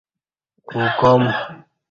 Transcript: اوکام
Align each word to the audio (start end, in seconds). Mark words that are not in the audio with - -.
اوکام 0.81 1.23